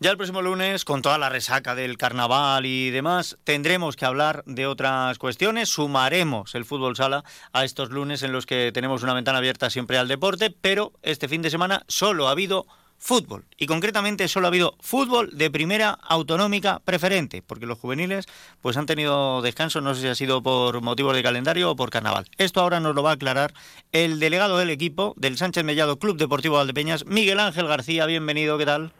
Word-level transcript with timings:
Ya 0.00 0.10
el 0.10 0.16
próximo 0.16 0.42
lunes, 0.42 0.84
con 0.84 1.02
toda 1.02 1.18
la 1.18 1.28
resaca 1.28 1.76
del 1.76 1.96
carnaval 1.96 2.66
y 2.66 2.90
demás, 2.90 3.38
tendremos 3.44 3.94
que 3.94 4.04
hablar 4.04 4.42
de 4.44 4.66
otras 4.66 5.18
cuestiones. 5.18 5.68
Sumaremos 5.68 6.56
el 6.56 6.64
fútbol 6.64 6.96
sala 6.96 7.22
a 7.52 7.64
estos 7.64 7.90
lunes 7.90 8.24
en 8.24 8.32
los 8.32 8.44
que 8.44 8.72
tenemos 8.74 9.04
una 9.04 9.14
ventana 9.14 9.38
abierta 9.38 9.70
siempre 9.70 9.96
al 9.96 10.08
deporte, 10.08 10.50
pero 10.50 10.92
este 11.02 11.28
fin 11.28 11.42
de 11.42 11.50
semana 11.50 11.84
solo 11.86 12.26
ha 12.26 12.32
habido 12.32 12.66
fútbol. 12.98 13.44
Y 13.56 13.66
concretamente 13.66 14.26
solo 14.26 14.46
ha 14.46 14.48
habido 14.48 14.76
fútbol 14.80 15.30
de 15.32 15.48
primera 15.50 15.90
autonómica 15.90 16.80
preferente, 16.84 17.40
porque 17.40 17.66
los 17.66 17.78
juveniles 17.78 18.26
pues 18.60 18.76
han 18.76 18.86
tenido 18.86 19.42
descanso, 19.42 19.80
no 19.80 19.94
sé 19.94 20.00
si 20.00 20.08
ha 20.08 20.16
sido 20.16 20.42
por 20.42 20.82
motivos 20.82 21.14
de 21.14 21.22
calendario 21.22 21.70
o 21.70 21.76
por 21.76 21.90
carnaval. 21.90 22.26
Esto 22.36 22.60
ahora 22.60 22.80
nos 22.80 22.96
lo 22.96 23.04
va 23.04 23.10
a 23.10 23.14
aclarar 23.14 23.54
el 23.92 24.18
delegado 24.18 24.58
del 24.58 24.70
equipo 24.70 25.14
del 25.16 25.38
Sánchez 25.38 25.62
Mellado 25.62 26.00
Club 26.00 26.16
Deportivo 26.16 26.56
Valdepeñas, 26.56 27.06
Miguel 27.06 27.38
Ángel 27.38 27.68
García. 27.68 28.06
Bienvenido, 28.06 28.58
¿qué 28.58 28.66
tal? 28.66 28.92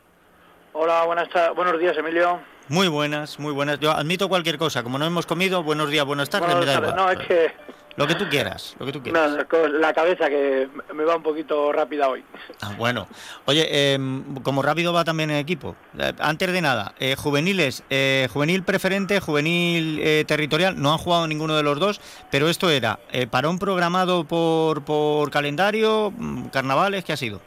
Hola, 0.77 1.05
buenas 1.05 1.29
buenos 1.55 1.79
días, 1.79 1.97
Emilio. 1.97 2.41
Muy 2.67 2.89
buenas, 2.89 3.39
muy 3.39 3.53
buenas. 3.53 3.79
Yo 3.79 3.93
admito 3.93 4.29
cualquier 4.29 4.59
cosa. 4.59 4.83
Como 4.83 4.99
no 4.99 5.07
hemos 5.07 5.25
comido, 5.25 5.63
buenos 5.63 5.89
días, 5.89 6.05
buenas 6.05 6.29
tardes. 6.29 6.53
No, 6.97 7.11
es 7.11 7.19
que... 7.21 7.53
Lo 7.95 8.09
que 8.09 8.17
tú 8.17 8.29
quieras, 8.29 8.75
lo 8.81 8.87
que 8.87 8.91
tú 8.91 9.01
quieras. 9.01 9.37
la 9.71 9.93
cabeza 9.93 10.29
que 10.29 10.69
me 10.93 11.05
va 11.05 11.15
un 11.15 11.23
poquito 11.23 11.71
rápida 11.71 12.09
hoy. 12.09 12.25
Ah, 12.61 12.73
bueno. 12.77 13.07
Oye, 13.45 13.95
em, 13.95 14.35
como 14.43 14.63
rápido 14.63 14.93
va 14.93 15.05
también 15.05 15.31
el 15.31 15.39
equipo. 15.39 15.77
Eh, 15.97 16.13
antes 16.19 16.53
de 16.53 16.61
nada, 16.61 16.93
eh, 16.99 17.15
juveniles, 17.17 17.85
eh, 17.91 18.27
juvenil 18.33 18.65
preferente, 18.65 19.21
juvenil 19.21 20.25
territorial, 20.27 20.75
no 20.83 20.91
han 20.91 20.99
jugado 20.99 21.29
ninguno 21.29 21.57
de 21.57 21.63
los 21.63 21.79
dos, 21.79 22.01
pero 22.33 22.49
esto 22.49 22.69
era 22.69 22.99
para 23.31 23.49
un 23.49 23.61
programado 23.61 24.25
por, 24.25 24.85
por 24.85 25.31
calendario, 25.31 26.13
mm, 26.17 26.47
carnavales, 26.47 27.05
¿qué 27.05 27.13
ha 27.13 27.17
sido? 27.17 27.41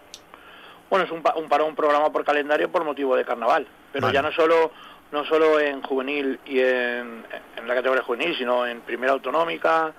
Bueno, 0.89 1.05
es 1.05 1.11
un, 1.11 1.21
un 1.35 1.49
parón 1.49 1.75
programado 1.75 2.11
por 2.11 2.23
calendario 2.23 2.71
por 2.71 2.83
motivo 2.83 3.15
de 3.15 3.25
carnaval, 3.25 3.67
pero 3.91 4.09
ya 4.11 4.21
no 4.21 4.31
solo 4.31 4.71
no 5.11 5.25
solo 5.25 5.59
en 5.59 5.81
juvenil 5.81 6.39
y 6.45 6.59
en, 6.59 7.23
la 7.65 7.75
categoría 7.75 8.03
juvenil, 8.03 8.35
sino 8.37 8.65
en 8.65 8.81
primera 8.81 9.13
autonómica 9.13 9.93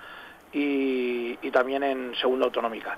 y, 0.51 1.35
también 1.51 1.83
en 1.83 2.15
segunda 2.15 2.45
autonómica. 2.45 2.97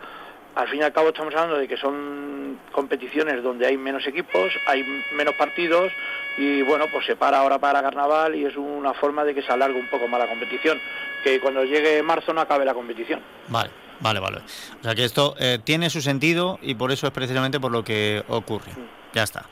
Al 0.56 0.68
fin 0.68 0.82
y 0.82 0.84
al 0.84 0.92
cabo 0.92 1.10
estamos 1.10 1.34
hablando 1.34 1.58
de 1.58 1.68
que 1.68 1.78
son 1.78 2.60
competiciones 2.74 3.42
donde 3.42 3.66
hay 3.66 3.78
menos 3.78 4.06
equipos, 4.06 4.52
hay 4.66 4.84
menos 5.14 5.36
partidos 5.36 5.94
y 6.38 6.62
bueno, 6.62 6.88
pues 6.92 7.06
se 7.06 7.16
para 7.16 7.40
ahora 7.40 7.60
para 7.60 7.82
carnaval 7.82 8.36
y 8.36 8.46
es 8.46 8.58
una 8.58 8.94
forma 8.94 9.24
de 9.24 9.34
que 9.34 9.42
se 9.42 9.52
alargue 9.52 9.80
un 9.80 9.88
poco 9.88 10.10
más 10.10 10.20
la 10.20 10.28
competición, 10.28 10.80
que 11.24 11.40
cuando 11.40 11.64
llegue 11.64 12.02
marzo 12.04 12.34
no 12.34 12.42
acabe 12.42 12.66
la 12.66 12.74
competición. 12.74 13.22
Vale. 13.48 13.72
Vale, 14.02 14.20
vale. 14.20 14.38
O 14.80 14.84
sea 14.84 14.96
que 14.96 15.06
esto 15.06 15.36
eh, 15.40 15.60
tiene 15.64 15.90
su 15.90 16.02
sentido 16.02 16.58
y 16.62 16.74
por 16.74 16.92
eso 16.92 17.06
es 17.06 17.14
precisamente 17.14 17.60
por 17.60 17.72
lo 17.72 17.84
que 17.84 18.24
ocurre. 18.28 18.72
Ya 19.14 19.24
está. 19.24 19.46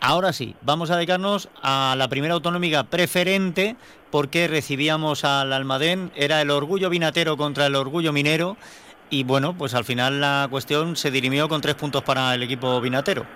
Ahora 0.00 0.32
sí, 0.32 0.54
vamos 0.62 0.90
a 0.90 0.96
dedicarnos 0.96 1.50
a 1.60 1.94
la 1.98 2.08
primera 2.08 2.34
autonómica 2.34 2.84
preferente 2.84 3.76
porque 4.10 4.48
recibíamos 4.48 5.24
al 5.24 5.52
Almadén, 5.52 6.10
era 6.14 6.40
el 6.40 6.50
orgullo 6.50 6.88
vinatero 6.88 7.36
contra 7.36 7.66
el 7.66 7.74
orgullo 7.74 8.12
minero 8.12 8.56
y 9.10 9.24
bueno, 9.24 9.54
pues 9.58 9.74
al 9.74 9.84
final 9.84 10.20
la 10.20 10.46
cuestión 10.48 10.96
se 10.96 11.10
dirimió 11.10 11.48
con 11.48 11.60
tres 11.60 11.74
puntos 11.74 12.02
para 12.02 12.34
el 12.34 12.42
equipo 12.42 12.80
vinatero. 12.80 13.26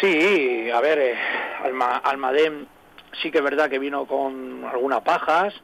Sí, 0.00 0.70
a 0.70 0.80
ver, 0.80 0.98
eh, 0.98 1.14
Almadén 2.02 2.66
sí 3.22 3.30
que 3.30 3.38
es 3.38 3.44
verdad 3.44 3.70
que 3.70 3.78
vino 3.78 4.06
con 4.06 4.64
algunas 4.64 5.02
pajas, 5.02 5.54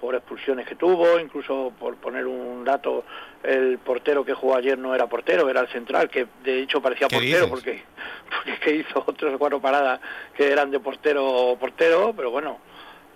por 0.00 0.14
expulsiones 0.14 0.66
que 0.66 0.74
tuvo, 0.74 1.18
incluso 1.20 1.72
por 1.78 1.96
poner 1.96 2.26
un 2.26 2.64
dato, 2.64 3.04
el 3.42 3.78
portero 3.78 4.24
que 4.24 4.32
jugó 4.32 4.56
ayer 4.56 4.78
no 4.78 4.94
era 4.94 5.06
portero, 5.06 5.48
era 5.48 5.60
el 5.60 5.68
central, 5.68 6.08
que 6.08 6.26
de 6.42 6.62
hecho 6.62 6.80
parecía 6.80 7.08
portero 7.08 7.48
porque, 7.48 7.82
porque 8.44 8.74
hizo 8.76 9.04
otros 9.06 9.36
cuatro 9.38 9.60
paradas 9.60 10.00
que 10.34 10.50
eran 10.50 10.70
de 10.70 10.80
portero 10.80 11.56
portero, 11.60 12.14
pero 12.16 12.30
bueno, 12.30 12.58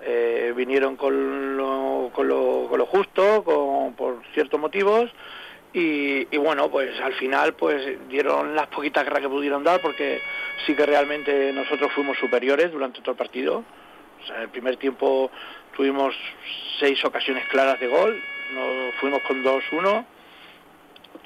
eh, 0.03 0.53
vinieron 0.55 0.97
con 0.97 1.57
lo, 1.57 2.11
con, 2.13 2.29
lo, 2.29 2.67
con 2.69 2.79
lo 2.79 2.87
justo, 2.87 3.43
con, 3.43 3.95
por 3.95 4.21
ciertos 4.35 4.61
motivos, 4.61 5.11
y, 5.73 6.29
y, 6.31 6.37
bueno, 6.37 6.71
pues 6.71 7.01
al 7.01 7.15
final 7.15 7.55
pues 7.55 8.09
dieron 8.09 8.55
las 8.55 8.69
poquitas 8.69 9.03
guerras 9.03 9.23
que 9.23 9.29
pudieron 9.29 9.65
dar 9.65 9.81
porque 9.81 10.21
sí 10.65 10.77
que 10.77 10.87
realmente 10.87 11.53
nosotros 11.53 11.91
fuimos 11.93 12.17
superiores 12.19 12.71
durante 12.71 13.01
todo 13.01 13.11
el 13.13 13.17
partido. 13.17 13.65
O 14.23 14.27
sea, 14.27 14.37
en 14.37 14.43
el 14.43 14.49
primer 14.51 14.77
tiempo 14.77 15.33
tuvimos 15.77 16.15
seis 16.79 17.05
ocasiones 17.05 17.47
claras 17.49 17.79
de 17.81 17.87
gol, 17.87 18.21
nos 18.55 18.95
fuimos 19.01 19.21
con 19.23 19.43
2-1, 19.43 20.05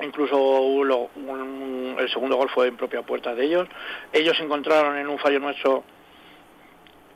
incluso 0.03 0.83
el 1.99 2.11
segundo 2.11 2.37
gol 2.37 2.49
fue 2.51 2.69
en 2.69 2.77
propia 2.77 3.03
puerta 3.03 3.35
de 3.35 3.45
ellos. 3.45 3.69
Ellos 4.13 4.39
encontraron 4.41 4.97
en 4.97 5.09
un 5.09 5.19
fallo 5.19 5.41
nuestro 5.41 5.85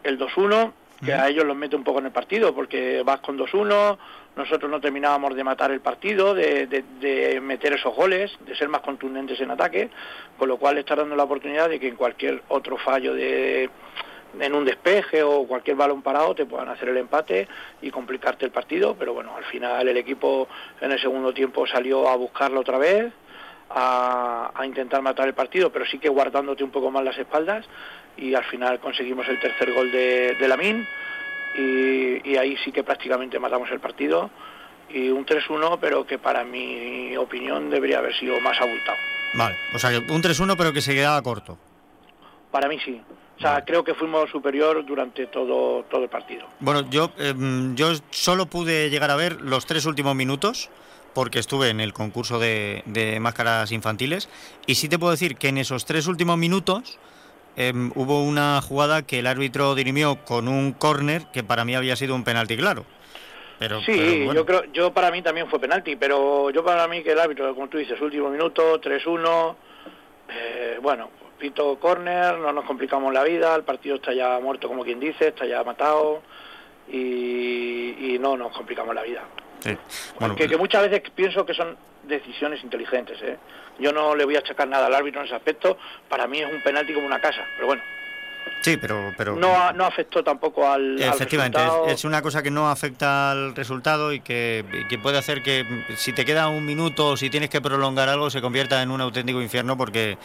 el 0.02 0.18
2-1, 0.18 0.72
que 1.04 1.12
a 1.12 1.28
ellos 1.28 1.44
los 1.44 1.56
mete 1.56 1.74
un 1.74 1.82
poco 1.82 1.98
en 1.98 2.06
el 2.06 2.12
partido, 2.12 2.54
porque 2.54 3.02
vas 3.04 3.20
con 3.20 3.36
2-1, 3.36 3.98
nosotros 4.36 4.70
no 4.70 4.80
terminábamos 4.80 5.34
de 5.34 5.42
matar 5.42 5.72
el 5.72 5.80
partido, 5.80 6.32
de, 6.32 6.66
de, 6.66 7.40
meter 7.40 7.72
esos 7.72 7.94
goles, 7.94 8.30
de 8.46 8.54
ser 8.54 8.68
más 8.68 8.82
contundentes 8.82 9.40
en 9.40 9.50
ataque, 9.50 9.90
con 10.38 10.48
lo 10.48 10.58
cual 10.58 10.78
está 10.78 10.94
dando 10.94 11.16
la 11.16 11.24
oportunidad 11.24 11.68
de 11.68 11.80
que 11.80 11.88
en 11.88 11.96
cualquier 11.96 12.42
otro 12.48 12.76
fallo 12.78 13.14
de 13.14 13.68
en 14.38 14.54
un 14.54 14.64
despeje 14.64 15.22
o 15.22 15.46
cualquier 15.46 15.76
balón 15.76 16.02
parado 16.02 16.34
te 16.34 16.46
puedan 16.46 16.68
hacer 16.68 16.88
el 16.88 16.96
empate 16.96 17.48
y 17.80 17.90
complicarte 17.90 18.44
el 18.44 18.50
partido, 18.50 18.96
pero 18.98 19.14
bueno, 19.14 19.36
al 19.36 19.44
final 19.44 19.86
el 19.88 19.96
equipo 19.96 20.48
en 20.80 20.92
el 20.92 21.00
segundo 21.00 21.32
tiempo 21.32 21.66
salió 21.66 22.08
a 22.08 22.16
buscarlo 22.16 22.60
otra 22.60 22.78
vez, 22.78 23.12
a, 23.70 24.52
intentar 24.64 25.02
matar 25.02 25.26
el 25.26 25.34
partido, 25.34 25.70
pero 25.70 25.84
sí 25.86 25.98
que 25.98 26.08
guardándote 26.08 26.64
un 26.64 26.70
poco 26.70 26.90
más 26.90 27.04
las 27.04 27.18
espaldas 27.18 27.66
y 28.16 28.34
al 28.34 28.44
final 28.44 28.80
conseguimos 28.80 29.26
el 29.28 29.40
tercer 29.40 29.72
gol 29.72 29.90
de, 29.90 30.36
de 30.38 30.48
Lamin 30.48 30.86
y, 31.56 32.30
y 32.30 32.36
ahí 32.36 32.56
sí 32.64 32.72
que 32.72 32.84
prácticamente 32.84 33.38
matamos 33.38 33.70
el 33.70 33.80
partido 33.80 34.30
y 34.88 35.08
un 35.08 35.24
3-1, 35.24 35.78
pero 35.80 36.06
que 36.06 36.18
para 36.18 36.44
mi 36.44 37.16
opinión 37.16 37.70
debería 37.70 37.98
haber 37.98 38.14
sido 38.14 38.40
más 38.40 38.60
abultado. 38.60 38.98
Vale, 39.34 39.56
o 39.74 39.78
sea, 39.78 39.90
un 39.90 40.22
3-1 40.22 40.54
pero 40.56 40.72
que 40.72 40.80
se 40.80 40.94
quedaba 40.94 41.20
corto. 41.22 41.58
Para 42.50 42.68
mí 42.68 42.78
sí. 42.84 43.00
O 43.42 43.44
sea, 43.44 43.64
creo 43.64 43.82
que 43.82 43.92
fuimos 43.94 44.30
superior 44.30 44.86
durante 44.86 45.26
todo, 45.26 45.82
todo 45.90 46.04
el 46.04 46.08
partido. 46.08 46.46
Bueno, 46.60 46.88
yo, 46.88 47.10
em, 47.18 47.74
yo 47.74 47.88
solo 48.10 48.46
pude 48.46 48.88
llegar 48.88 49.10
a 49.10 49.16
ver 49.16 49.40
los 49.40 49.66
tres 49.66 49.84
últimos 49.84 50.14
minutos 50.14 50.70
porque 51.12 51.40
estuve 51.40 51.68
en 51.70 51.80
el 51.80 51.92
concurso 51.92 52.38
de, 52.38 53.18
máscaras 53.20 53.72
infantiles 53.72 54.28
y 54.64 54.76
sí 54.76 54.88
te 54.88 54.96
puedo 54.96 55.10
decir 55.10 55.34
que 55.34 55.48
en 55.48 55.58
esos 55.58 55.86
tres 55.86 56.06
últimos 56.06 56.38
minutos 56.38 57.00
em, 57.56 57.90
hubo 57.96 58.22
una 58.22 58.60
jugada 58.62 59.02
que 59.02 59.18
el 59.18 59.26
árbitro 59.26 59.74
dirimió 59.74 60.24
con 60.24 60.46
un 60.46 60.70
córner 60.70 61.26
que 61.32 61.42
para 61.42 61.64
mí 61.64 61.74
había 61.74 61.96
sido 61.96 62.14
un 62.14 62.22
penalti 62.22 62.56
claro. 62.56 62.84
Pero, 63.58 63.80
sí, 63.82 64.24
yo 64.32 64.46
creo, 64.46 64.64
yo 64.72 64.92
para 64.92 65.10
mí 65.10 65.20
también 65.20 65.48
fue 65.48 65.58
penalti, 65.58 65.96
pero 65.96 66.50
yo 66.50 66.64
para 66.64 66.86
mí 66.86 67.02
que 67.02 67.10
el 67.10 67.18
árbitro, 67.18 67.52
como 67.54 67.68
tú 67.68 67.78
dices, 67.78 68.00
último 68.00 68.28
minuto, 68.30 68.80
3-1, 68.80 69.56
eh, 70.30 70.78
bueno, 70.80 71.10
pito 71.42 71.76
córner, 71.80 72.38
no 72.38 72.52
nos 72.52 72.64
complicamos 72.64 73.12
la 73.12 73.24
vida, 73.24 73.52
el 73.56 73.64
partido 73.64 73.96
está 73.96 74.12
ya 74.14 74.38
muerto 74.38 74.68
como 74.68 74.84
quien 74.84 75.00
dice, 75.00 75.28
está 75.28 75.44
ya 75.44 75.64
matado 75.64 76.22
y, 76.88 78.16
no 78.20 78.36
nos 78.36 78.56
complicamos 78.56 78.94
la 78.94 79.02
vida. 79.02 79.22
Sí. 79.58 79.76
que, 80.36 80.56
muchas 80.56 80.88
veces 80.88 81.10
pienso 81.10 81.44
que 81.44 81.52
son 81.52 81.76
decisiones 82.04 82.62
inteligentes. 82.62 83.20
¿eh? 83.22 83.36
Yo 83.80 83.92
no 83.92 84.14
le 84.14 84.24
voy 84.24 84.36
a 84.36 84.38
achacar 84.38 84.68
nada 84.68 84.86
al 84.86 84.94
árbitro 84.94 85.20
en 85.20 85.26
ese 85.26 85.34
aspecto, 85.34 85.76
para 86.08 86.28
mí 86.28 86.38
es 86.38 86.52
un 86.52 86.62
penalti 86.62 86.94
como 86.94 87.06
una 87.06 87.20
casa, 87.20 87.44
pero 87.56 87.66
bueno. 87.66 87.82
Sí, 88.62 88.76
pero... 88.76 89.12
pero 89.16 89.34
no, 89.34 89.72
no 89.72 89.84
afectó 89.84 90.22
tampoco 90.22 90.70
al 90.70 91.00
Efectivamente, 91.00 91.58
es, 91.88 92.04
una 92.04 92.22
cosa 92.22 92.42
que 92.42 92.50
no 92.50 92.70
afecta 92.70 93.32
al 93.32 93.56
resultado 93.56 94.12
y 94.12 94.20
que, 94.20 94.64
que, 94.88 94.98
puede 94.98 95.18
hacer 95.18 95.42
que 95.42 95.66
si 95.96 96.12
te 96.12 96.24
queda 96.24 96.48
un 96.48 96.64
minuto 96.64 97.08
o 97.08 97.16
si 97.16 97.28
tienes 97.28 97.50
que 97.50 97.60
prolongar 97.60 98.08
algo 98.08 98.30
se 98.30 98.40
convierta 98.40 98.80
en 98.80 98.92
un 98.92 99.00
auténtico 99.00 99.42
infierno 99.42 99.76
porque 99.76 100.16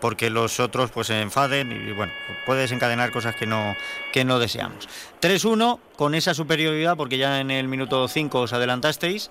porque 0.00 0.30
los 0.30 0.58
otros 0.60 0.90
pues 0.90 1.08
se 1.08 1.20
enfaden 1.20 1.72
y 1.72 1.92
bueno, 1.92 2.12
puede 2.46 2.62
desencadenar 2.62 3.12
cosas 3.12 3.36
que 3.36 3.46
no, 3.46 3.76
que 4.12 4.24
no 4.24 4.38
deseamos. 4.38 4.88
3-1 5.20 5.78
con 5.96 6.14
esa 6.14 6.34
superioridad 6.34 6.96
porque 6.96 7.18
ya 7.18 7.40
en 7.40 7.50
el 7.50 7.68
minuto 7.68 8.08
5 8.08 8.40
os 8.40 8.52
adelantasteis 8.52 9.30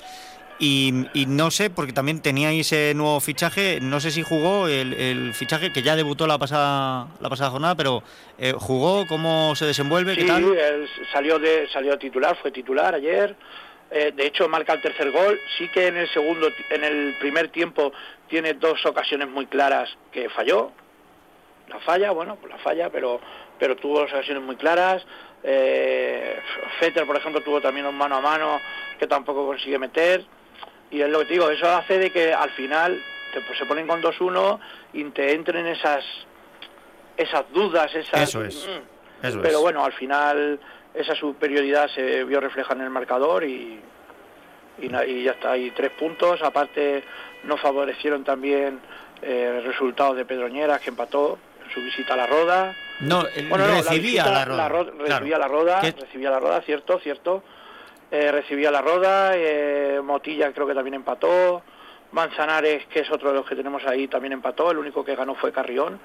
y, 0.62 1.26
no 1.28 1.52
sé, 1.52 1.70
porque 1.70 1.94
también 1.94 2.22
teníais 2.22 2.72
ese 2.72 2.94
nuevo 2.94 3.22
fichaje, 3.22 3.80
no 3.82 4.02
sé 4.02 4.12
si 4.12 4.24
jugó 4.24 4.68
el, 4.68 5.34
fichaje 5.34 5.72
que 5.72 5.82
ya 5.82 5.96
debutó 5.96 6.28
la 6.28 6.38
pasada, 6.38 7.08
la 7.22 7.30
pasada 7.30 7.50
jornada, 7.50 7.76
pero 7.76 8.04
eh, 8.38 8.54
jugó, 8.58 9.08
cómo 9.08 9.56
se 9.56 9.66
desenvuelve, 9.66 10.16
sí, 10.16 10.22
Él 10.22 10.88
salió, 11.14 11.40
de, 11.40 11.68
salió 11.72 11.98
titular, 11.98 12.38
fue 12.42 12.52
titular 12.52 12.94
ayer. 12.94 13.36
Eh, 13.92 14.12
de 14.16 14.28
hecho 14.28 14.48
marca 14.48 14.74
el 14.74 14.82
tercer 14.82 15.10
gol, 15.12 15.40
sí 15.58 15.68
que 15.70 15.88
en 15.88 15.98
el 15.98 16.08
segundo, 16.10 16.50
en 16.70 16.84
el 16.84 17.16
primer 17.20 17.48
tiempo 17.48 17.92
tiene 18.28 18.54
dos 18.54 18.86
ocasiones 18.86 19.28
muy 19.30 19.48
claras 19.48 19.90
que 20.12 20.30
falló. 20.30 20.72
La 21.70 21.80
falla, 21.80 22.12
bueno, 22.12 22.36
pues 22.36 22.52
la 22.52 22.60
falla, 22.60 22.90
pero, 22.90 23.20
pero 23.58 23.76
tuvo 23.78 24.02
dos 24.02 24.12
ocasiones 24.12 24.44
muy 24.44 24.58
claras. 24.58 25.04
Eh, 25.44 26.40
Fetter, 26.80 27.06
por 27.06 27.16
ejemplo, 27.16 27.42
tuvo 27.42 27.62
también 27.62 27.86
un 27.86 27.96
mano 27.96 28.18
a 28.18 28.22
mano 28.22 28.60
que 29.00 29.08
tampoco 29.08 29.48
consigue 29.48 29.80
meter. 29.80 30.26
Y 30.91 31.01
es 31.01 31.09
lo 31.09 31.19
que 31.19 31.25
te 31.25 31.33
digo, 31.33 31.50
eso 31.50 31.69
hace 31.69 32.00
de 32.00 32.12
que 32.12 32.33
al 32.33 32.50
final 32.51 33.01
te, 33.33 33.41
pues, 33.41 33.57
se 33.57 33.65
ponen 33.65 33.88
con 33.88 34.01
2-1 34.01 34.59
y 34.94 35.03
te 35.06 35.33
entren 35.33 35.68
esas 35.68 36.03
esas 37.19 37.44
dudas, 37.51 37.94
esas... 37.94 38.21
Eso 38.21 38.44
es. 38.44 38.68
Mm. 39.21 39.41
Pero 39.41 39.59
bueno, 39.59 39.83
al 39.83 39.91
final 39.91 40.57
esa 40.94 41.13
superioridad 41.15 41.89
se 41.94 42.24
vio 42.24 42.39
reflejada 42.39 42.75
en 42.75 42.86
el 42.86 42.89
marcador 42.89 43.44
y, 43.44 43.80
y, 44.80 45.24
ya 45.24 45.31
está, 45.31 45.51
hay 45.51 45.71
tres 45.71 45.91
puntos. 45.91 46.41
Aparte, 46.41 47.03
nos 47.44 47.59
favorecieron 47.59 48.24
también 48.24 48.80
eh, 49.21 49.62
resultados 49.65 50.15
de 50.15 50.24
Pedroñeras, 50.24 50.80
que 50.80 50.91
empató 50.91 51.38
en 51.65 51.74
su 51.74 51.81
visita 51.81 52.13
a 52.13 52.18
la 52.18 52.27
Roda. 52.27 52.75
No, 53.01 53.24
recibía 53.24 54.25
la, 54.25 54.45
Roda. 54.45 54.69
recibía 54.97 55.38
la 55.38 55.47
Roda, 55.47 55.81
recibía 55.81 56.30
la 56.31 56.39
Roda, 56.39 56.62
cierto, 56.62 57.00
cierto. 57.00 57.44
Eh, 58.12 58.32
recibía 58.32 58.72
la 58.72 58.82
Roda, 58.82 59.34
eh, 59.36 60.02
Motilla 60.04 60.52
creo 60.52 60.68
que 60.68 60.74
también 60.74 60.96
empató. 60.96 61.62
Manzanares, 62.12 62.88
que 62.88 63.02
es 63.02 63.12
otro 63.12 63.30
de 63.30 63.36
los 63.36 63.48
que 63.48 63.56
tenemos 63.56 63.86
ahí, 63.86 64.08
también 64.08 64.34
empató. 64.34 64.72
El 64.72 64.80
único 64.80 65.06
que 65.06 65.16
ganó 65.16 65.36
fue 65.36 65.52
Carrión. 65.52 66.00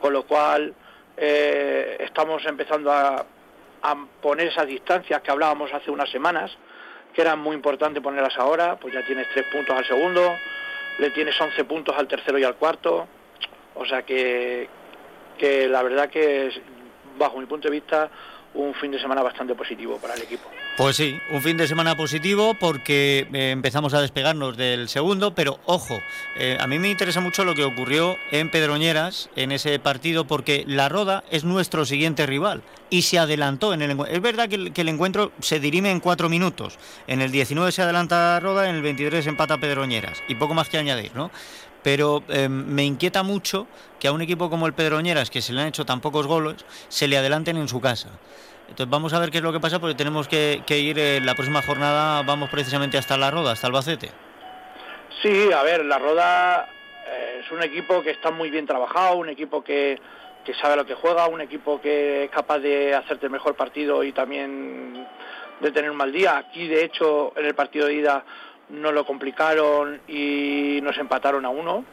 Con 0.00 0.12
lo 0.12 0.22
cual, 0.22 0.74
eh, 1.16 1.98
estamos 2.00 2.44
empezando 2.46 2.90
a, 2.92 3.26
poner 4.20 4.48
esas 4.48 4.66
distancias 4.66 5.22
que 5.22 5.30
hablábamos 5.30 5.72
hace 5.72 5.90
unas 5.90 6.10
semanas 6.10 6.50
que 7.14 7.22
era 7.22 7.34
muy 7.34 7.56
importante 7.56 8.02
ponerlas 8.02 8.36
ahora, 8.36 8.76
pues 8.76 8.92
ya 8.92 9.04
tienes 9.06 9.26
tres 9.32 9.46
puntos 9.50 9.74
al 9.74 9.86
segundo, 9.86 10.36
le 10.98 11.10
tienes 11.10 11.40
11 11.40 11.64
puntos 11.64 11.96
al 11.96 12.06
tercero 12.06 12.38
y 12.38 12.44
al 12.44 12.56
cuarto, 12.56 13.08
o 13.74 13.84
sea 13.86 14.02
que, 14.02 14.68
que 15.38 15.66
la 15.66 15.82
verdad 15.82 16.10
que 16.10 16.48
es, 16.48 16.60
bajo 17.18 17.38
mi 17.38 17.46
punto 17.46 17.68
de 17.68 17.72
vista 17.72 18.10
un 18.52 18.74
fin 18.74 18.90
de 18.90 19.00
semana 19.00 19.22
bastante 19.22 19.54
positivo 19.54 19.98
para 19.98 20.12
el 20.14 20.22
equipo. 20.22 20.50
Pues 20.76 20.96
sí, 20.96 21.20
un 21.30 21.42
fin 21.42 21.58
de 21.58 21.68
semana 21.68 21.94
positivo 21.94 22.54
porque 22.54 23.28
eh, 23.32 23.50
empezamos 23.50 23.92
a 23.92 24.00
despegarnos 24.00 24.56
del 24.56 24.88
segundo, 24.88 25.34
pero 25.34 25.60
ojo, 25.66 26.00
eh, 26.36 26.56
a 26.58 26.66
mí 26.66 26.78
me 26.78 26.88
interesa 26.88 27.20
mucho 27.20 27.44
lo 27.44 27.54
que 27.54 27.64
ocurrió 27.64 28.16
en 28.30 28.50
Pedroñeras 28.50 29.28
en 29.36 29.52
ese 29.52 29.78
partido 29.78 30.26
porque 30.26 30.64
la 30.66 30.88
Roda 30.88 31.22
es 31.30 31.44
nuestro 31.44 31.84
siguiente 31.84 32.24
rival 32.24 32.62
y 32.88 33.02
se 33.02 33.18
adelantó 33.18 33.74
en 33.74 33.82
el. 33.82 33.98
Es 34.08 34.22
verdad 34.22 34.48
que 34.48 34.72
el, 34.74 34.88
encuentro 34.88 35.32
se 35.40 35.60
dirime 35.60 35.90
en 35.90 36.00
cuatro 36.00 36.30
minutos. 36.30 36.78
En 37.06 37.20
el 37.20 37.30
19 37.30 37.72
se 37.72 37.82
adelanta 37.82 38.40
Roda, 38.40 38.70
en 38.70 38.76
el 38.76 38.82
23 38.82 39.26
empata 39.26 39.58
Pedroñeras 39.58 40.22
y 40.28 40.36
poco 40.36 40.54
más 40.54 40.70
que 40.70 40.78
añadir, 40.78 41.12
¿no? 41.14 41.30
pero 41.82 42.22
em, 42.28 42.52
me 42.52 42.84
inquieta 42.84 43.22
mucho 43.22 43.66
que 43.98 44.08
a 44.08 44.12
un 44.12 44.20
equipo 44.22 44.50
como 44.50 44.66
el 44.66 44.74
Pedroñeras, 44.74 45.30
que 45.30 45.42
se 45.42 45.52
le 45.52 45.62
han 45.62 45.68
hecho 45.68 45.86
tan 45.86 46.00
pocos 46.00 46.26
goles, 46.26 46.64
se 46.88 47.08
le 47.08 47.16
adelanten 47.16 47.56
en 47.56 47.68
su 47.68 47.80
casa. 47.80 48.08
Entonces 48.70 48.88
vamos 48.88 49.12
a 49.12 49.18
ver 49.18 49.30
qué 49.30 49.38
es 49.38 49.44
lo 49.44 49.52
que 49.52 49.58
pasa 49.58 49.80
porque 49.80 49.96
tenemos 49.96 50.28
que, 50.28 50.62
ir 50.68 50.98
en 50.98 51.26
la 51.26 51.34
próxima 51.34 51.60
jornada, 51.60 52.22
vamos 52.22 52.48
precisamente 52.50 52.96
hasta 52.96 53.16
La 53.16 53.30
Roda, 53.30 53.52
hasta 53.52 53.66
Albacete. 53.66 54.10
Sí, 55.20 55.52
a 55.52 55.62
ver, 55.64 55.84
La 55.84 55.98
Roda 55.98 56.68
eh, 57.06 57.40
es 57.44 57.50
un 57.50 57.62
equipo 57.62 58.00
que 58.02 58.10
está 58.10 58.30
muy 58.30 58.48
bien 58.48 58.66
trabajado, 58.66 59.16
un 59.16 59.28
equipo 59.28 59.62
que, 59.64 59.98
que 60.44 60.54
sabe 60.54 60.76
lo 60.76 60.86
que 60.86 60.94
juega, 60.94 61.26
un 61.26 61.40
equipo 61.40 61.80
que 61.80 62.24
es 62.24 62.30
capaz 62.30 62.60
de 62.60 62.94
hacerte 62.94 63.26
el 63.26 63.32
mejor 63.32 63.56
partido 63.56 64.04
y 64.04 64.12
también 64.12 65.04
de 65.60 65.72
tener 65.72 65.90
un 65.90 65.96
mal 65.96 66.12
día. 66.12 66.38
Aquí, 66.38 66.68
de 66.68 66.84
hecho, 66.84 67.32
en 67.36 67.46
el 67.46 67.54
partido 67.54 67.86
de 67.86 67.94
ida 67.94 68.24
nos 68.68 68.94
lo 68.94 69.04
complicaron 69.04 70.00
y 70.06 70.78
nos 70.82 70.96
empataron 70.96 71.44
a 71.44 71.48
uno. 71.48 71.84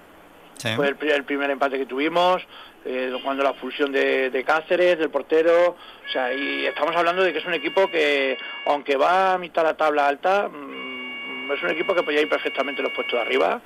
Fue 0.75 0.88
el, 0.88 1.24
primer 1.24 1.51
empate 1.51 1.77
que 1.77 1.86
tuvimos, 1.86 2.42
eh, 2.86 3.13
cuando 3.24 3.44
la 3.44 3.51
expulsión 3.51 3.92
de, 3.92 4.44
Cáceres, 4.45 4.98
del 4.98 5.09
portero. 5.09 5.75
O 6.06 6.09
sea, 6.12 6.33
y 6.33 6.65
estamos 6.65 6.95
hablando 6.95 7.24
de 7.24 7.31
que 7.31 7.39
es 7.39 7.45
un 7.45 7.54
equipo 7.54 7.89
que, 7.89 8.38
aunque 8.65 8.95
va 8.95 9.33
a 9.33 9.38
mitad 9.38 9.62
de 9.62 9.69
la 9.69 9.77
tabla 9.77 10.07
alta, 10.07 10.50
mm, 10.50 11.51
es 11.51 11.63
un 11.63 11.69
equipo 11.69 11.94
que 11.94 12.04
podía 12.04 12.21
ir 12.21 12.30
perfectamente 12.30 12.81
los 12.81 12.92
puestos 12.92 13.19
de 13.19 13.25
arriba 13.25 13.62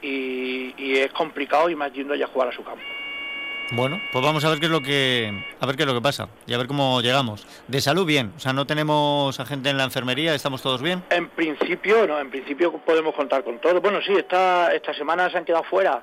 y, 0.00 0.74
y 0.76 0.98
es 0.98 1.12
complicado 1.12 1.68
y 1.70 1.76
más 1.76 1.92
yendo 1.92 2.14
ya 2.14 2.24
a 2.24 2.28
jugar 2.28 2.48
a 2.48 2.52
su 2.52 2.64
campo. 2.64 2.82
Bueno, 3.74 4.02
pues 4.12 4.22
vamos 4.22 4.44
a 4.44 4.50
ver 4.50 4.60
qué 4.60 4.66
es 4.66 4.70
lo 4.70 4.82
que 4.82 5.32
a 5.58 5.64
ver 5.64 5.76
qué 5.76 5.84
es 5.84 5.88
lo 5.88 5.94
que 5.94 6.02
pasa 6.02 6.28
y 6.46 6.52
a 6.52 6.58
ver 6.58 6.66
cómo 6.66 7.00
llegamos. 7.00 7.46
De 7.68 7.80
salud 7.80 8.04
bien, 8.04 8.34
o 8.36 8.38
sea, 8.38 8.52
no 8.52 8.66
tenemos 8.66 9.40
a 9.40 9.46
gente 9.46 9.70
en 9.70 9.78
la 9.78 9.84
enfermería, 9.84 10.34
estamos 10.34 10.60
todos 10.60 10.82
bien. 10.82 11.02
En 11.08 11.30
principio, 11.30 12.06
no, 12.06 12.20
en 12.20 12.28
principio 12.28 12.70
podemos 12.72 13.14
contar 13.14 13.42
con 13.42 13.58
todo. 13.60 13.80
Bueno, 13.80 14.00
sí, 14.02 14.12
esta 14.12 14.74
esta 14.74 14.92
semana 14.92 15.30
se 15.30 15.38
han 15.38 15.46
quedado 15.46 15.64
fuera, 15.64 16.02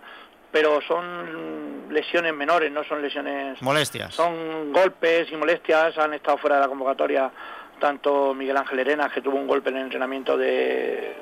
pero 0.51 0.81
son 0.81 1.89
lesiones 1.91 2.33
menores, 2.33 2.71
no 2.71 2.83
son 2.85 3.03
lesiones 3.03 3.61
molestias. 3.61 4.15
Son 4.15 4.73
golpes 4.73 5.31
y 5.31 5.35
molestias, 5.35 5.95
han 5.99 6.15
estado 6.15 6.39
fuera 6.39 6.55
de 6.55 6.63
la 6.63 6.69
convocatoria 6.69 7.31
tanto 7.79 8.33
Miguel 8.33 8.57
Ángel 8.57 8.79
Herena, 8.79 9.09
que 9.09 9.21
tuvo 9.21 9.37
un 9.37 9.45
golpe 9.45 9.69
en 9.69 9.77
el 9.77 9.83
entrenamiento 9.83 10.35
de, 10.35 11.17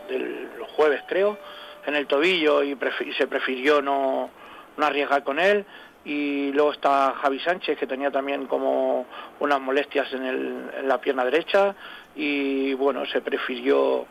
los 0.57 0.71
jueves, 0.71 1.03
creo, 1.09 1.37
en 1.85 1.95
el 1.95 2.07
tobillo 2.07 2.63
y, 2.63 2.71
y 2.71 3.13
se 3.17 3.27
prefirió 3.27 3.81
no 3.81 4.29
no 4.77 4.85
arriesgar 4.85 5.23
con 5.23 5.39
él 5.39 5.65
y 6.07 6.53
luego 6.53 6.71
está 6.71 7.13
Javi 7.21 7.37
Sánchez 7.39 7.77
que 7.77 7.85
tenía 7.85 8.09
también 8.09 8.47
como 8.47 9.05
unas 9.41 9.59
molestias 9.59 10.11
en, 10.13 10.23
el, 10.23 10.69
en 10.79 10.87
la 10.87 11.01
pierna 11.01 11.25
derecha 11.25 11.75
y 12.15 12.73
bueno 12.75 13.05
se 13.05 13.19
prefirió 13.19 14.05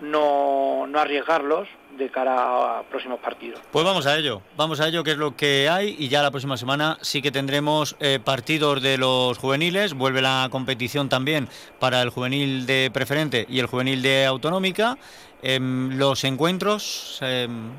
no, 0.00 0.86
no 0.86 0.98
arriesgarlos 0.98 1.68
de 1.96 2.10
cara 2.10 2.78
a 2.78 2.82
próximos 2.84 3.18
partidos. 3.20 3.60
Pues 3.72 3.84
vamos 3.84 4.06
a 4.06 4.16
ello, 4.16 4.40
vamos 4.56 4.80
a 4.80 4.88
ello, 4.88 5.02
que 5.02 5.12
es 5.12 5.16
lo 5.16 5.36
que 5.36 5.68
hay, 5.68 5.96
y 5.98 6.08
ya 6.08 6.22
la 6.22 6.30
próxima 6.30 6.56
semana 6.56 6.96
sí 7.00 7.20
que 7.20 7.30
tendremos 7.30 7.96
eh, 8.00 8.20
partidos 8.22 8.80
de 8.82 8.98
los 8.98 9.36
juveniles, 9.38 9.94
vuelve 9.94 10.22
la 10.22 10.48
competición 10.50 11.08
también 11.08 11.48
para 11.78 12.00
el 12.02 12.10
juvenil 12.10 12.66
de 12.66 12.90
preferente 12.92 13.46
y 13.48 13.58
el 13.58 13.66
juvenil 13.66 14.00
de 14.00 14.26
autonómica. 14.26 14.96
Em, 15.42 15.96
los 15.96 16.24
encuentros, 16.24 17.18
em, 17.22 17.70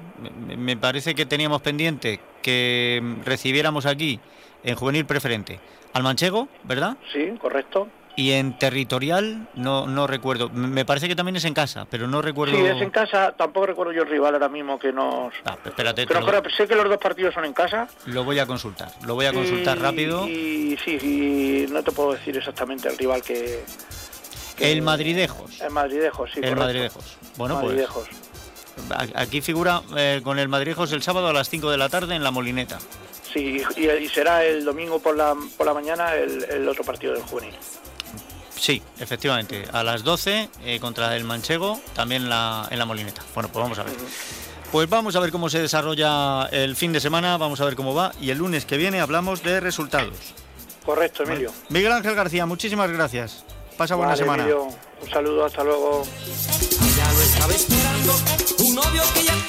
me 0.57 0.77
parece 0.77 1.13
que 1.13 1.25
teníamos 1.25 1.62
pendiente 1.62 2.19
que 2.42 3.01
recibiéramos 3.25 3.86
aquí 3.86 4.19
en 4.63 4.75
juvenil 4.75 5.06
preferente 5.06 5.60
al 5.94 6.04
manchego, 6.04 6.48
¿verdad? 6.63 6.98
Sí, 7.12 7.33
correcto. 7.39 7.88
Y 8.19 8.33
en 8.33 8.57
territorial, 8.57 9.48
no, 9.56 9.88
no 9.88 10.06
recuerdo. 10.06 10.50
Me 10.50 10.83
parece 10.83 11.07
que 11.07 11.16
también 11.16 11.38
es 11.38 11.45
en 11.45 11.54
casa, 11.54 11.88
pero 11.89 12.06
no 12.06 12.21
recuerdo. 12.21 12.54
Sí, 12.54 12.66
es 12.66 12.81
en 12.81 12.89
casa. 12.89 13.31
Tampoco 13.31 13.68
recuerdo 13.68 13.94
yo 13.94 14.01
el 14.01 14.10
rival 14.10 14.33
ahora 14.33 14.50
mismo 14.50 14.77
que 14.77 14.92
nos. 14.92 15.33
Ah, 15.45 15.57
espérate. 15.63 16.06
Pero 16.06 16.44
sé 16.50 16.68
que 16.68 16.75
los 16.75 16.89
dos 16.89 16.98
partidos 16.98 17.33
son 17.33 17.45
en 17.45 17.54
casa. 17.54 17.88
Lo 18.07 18.25
voy 18.25 18.38
a 18.39 18.45
consultar. 18.45 18.92
Lo 19.07 19.16
voy 19.16 19.25
a 19.25 19.31
consultar 19.31 19.80
rápido. 19.80 20.27
Y 20.27 20.77
sí, 20.83 21.00
sí, 21.00 21.66
no 21.71 21.81
te 21.81 21.94
puedo 21.94 22.12
decir 22.12 22.36
exactamente 22.36 22.89
el 22.89 22.98
rival 22.98 23.21
que. 23.21 23.63
el 24.60 24.81
Madridejos. 24.81 25.62
El 25.62 25.71
Madridejos, 25.71 26.30
sí. 26.33 26.42
El 26.44 26.57
Madridejos. 26.57 27.18
Bueno, 27.38 27.62
pues, 27.62 27.68
Madridejos. 27.68 28.10
pues. 28.86 29.12
Aquí 29.16 29.39
figura 29.39 29.81
eh, 29.95 30.19
con 30.25 30.39
el 30.39 30.50
Madridejos 30.50 30.92
el 30.92 31.04
sábado 31.04 31.30
a 31.30 31.31
las 31.31 31.48
5 31.48 31.71
de 31.71 31.77
la 31.77 31.88
tarde 31.88 32.16
en 32.16 32.24
la 32.25 32.31
Molineta. 32.31 32.80
Sí, 33.31 33.63
y, 33.77 34.07
será 34.10 34.44
el 34.44 34.66
domingo 34.66 35.00
por 35.00 35.16
la, 35.16 35.38
por 35.56 35.66
la 35.66 35.74
mañana 35.74 36.16
el, 36.16 36.44
el 36.50 36.68
otro 36.68 36.83
partido 36.83 37.14
del 37.14 37.21
juvenil. 37.21 37.54
Sí, 38.59 38.81
efectivamente. 38.99 39.66
A 39.71 39.83
las 39.83 40.04
12 40.04 40.49
eh, 40.66 40.80
contra 40.80 41.16
el 41.16 41.23
Manchego, 41.23 41.80
también 41.94 42.30
la, 42.30 42.68
en 42.69 42.78
la 42.78 42.85
Molineta. 42.85 43.23
Bueno, 43.33 43.49
pues 43.51 43.63
vamos 43.63 43.80
a 43.80 43.83
ver. 43.83 43.94
Pues 44.71 44.87
vamos 44.87 45.16
a 45.16 45.19
ver 45.19 45.31
cómo 45.31 45.49
se 45.49 45.59
desarrolla 45.59 46.45
el 46.51 46.75
fin 46.75 46.94
de 46.94 46.99
semana, 46.99 47.37
vamos 47.37 47.59
a 47.61 47.66
ver 47.66 47.75
cómo 47.75 47.95
va 47.95 48.11
y 48.21 48.30
el 48.30 48.37
lunes 48.37 48.66
que 48.66 48.78
viene 48.78 49.01
hablamos 49.01 49.42
de 49.42 49.59
resultados. 49.59 50.13
Correcto, 50.85 51.23
Emilio. 51.23 51.51
Miguel 51.69 51.92
Ángel 51.92 52.13
García, 52.13 52.45
muchísimas 52.45 52.92
gracias. 52.92 53.44
Pasa 53.78 53.95
buena 53.95 54.16
semana. 54.16 54.45
un 54.45 55.09
saludo, 55.09 55.45
hasta 55.45 55.63
luego. 55.63 56.04